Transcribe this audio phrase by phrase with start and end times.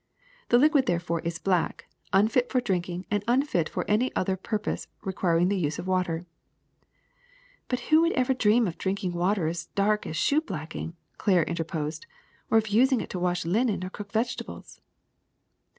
[0.49, 5.47] The liquid therefore is black, unfit for drinking and unfit for any other purpose requiring
[5.47, 6.21] the use of water.
[6.83, 7.31] '^*'
[7.67, 12.07] But who would ever dream of drinking water as dark as shoe blacking," Claire interposed,
[12.49, 14.81] ^*or of using it to wash linen or cook vegetables?''